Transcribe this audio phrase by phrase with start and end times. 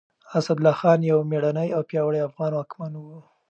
[0.37, 3.03] اسدالله خان يو مېړنی او پياوړی افغان واکمن و.